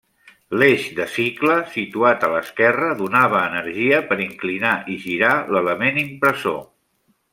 [0.61, 6.59] L'Eix de Cicle, situat a l'esquerra, donava energia per inclinar i girar l'element impressor.